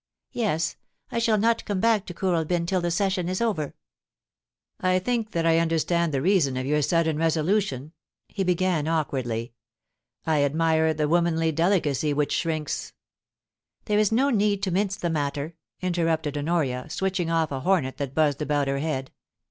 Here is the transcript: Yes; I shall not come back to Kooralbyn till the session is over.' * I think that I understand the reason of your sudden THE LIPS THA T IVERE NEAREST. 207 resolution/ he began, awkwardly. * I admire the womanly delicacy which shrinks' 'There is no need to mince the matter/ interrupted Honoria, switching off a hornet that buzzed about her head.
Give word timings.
Yes; 0.31 0.77
I 1.11 1.19
shall 1.19 1.37
not 1.37 1.63
come 1.63 1.79
back 1.79 2.07
to 2.07 2.13
Kooralbyn 2.15 2.65
till 2.65 2.81
the 2.81 2.89
session 2.89 3.29
is 3.29 3.39
over.' 3.39 3.75
* 4.31 4.55
I 4.79 4.97
think 4.97 5.29
that 5.33 5.45
I 5.45 5.59
understand 5.59 6.11
the 6.11 6.23
reason 6.23 6.57
of 6.57 6.65
your 6.65 6.81
sudden 6.81 7.17
THE 7.17 7.21
LIPS 7.23 7.35
THA 7.35 7.41
T 7.43 7.43
IVERE 7.43 7.49
NEAREST. 7.51 7.69
207 7.69 7.91
resolution/ 7.93 7.93
he 8.27 8.43
began, 8.43 8.87
awkwardly. 8.87 9.53
* 9.89 10.25
I 10.25 10.41
admire 10.43 10.95
the 10.95 11.07
womanly 11.07 11.51
delicacy 11.51 12.13
which 12.13 12.31
shrinks' 12.31 12.93
'There 13.85 13.99
is 13.99 14.11
no 14.11 14.31
need 14.31 14.63
to 14.63 14.71
mince 14.71 14.95
the 14.95 15.11
matter/ 15.11 15.53
interrupted 15.81 16.35
Honoria, 16.35 16.89
switching 16.89 17.29
off 17.29 17.51
a 17.51 17.59
hornet 17.59 17.97
that 17.97 18.15
buzzed 18.15 18.41
about 18.41 18.67
her 18.67 18.79
head. 18.79 19.11